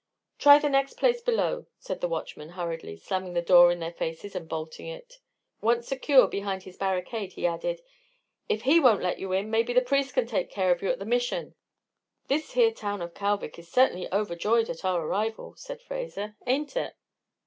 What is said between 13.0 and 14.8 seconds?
of Kalvik is certainly overjoyed